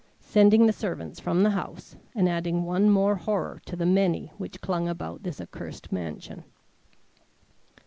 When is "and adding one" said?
2.15-2.89